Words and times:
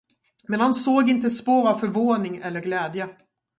Men 0.47 0.59
han 0.59 0.73
såg 0.73 1.09
inte 1.09 1.29
spår 1.29 1.69
av 1.69 1.77
förvåning 1.77 2.37
eller 2.37 2.61
glädje. 2.61 3.09